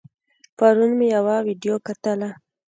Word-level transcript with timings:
پرون 0.57 0.91
مې 0.97 1.07
يوه 1.15 1.35
ويډيو 1.45 1.75
کتله 1.87 2.29